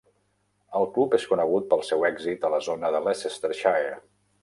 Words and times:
El 0.79 0.87
club 0.95 1.13
és 1.17 1.27
conegut 1.35 1.69
pel 1.73 1.85
seu 1.91 2.09
èxit 2.11 2.49
a 2.49 2.53
la 2.57 2.65
zona 2.71 2.93
de 2.97 3.07
Leicestershire. 3.11 3.97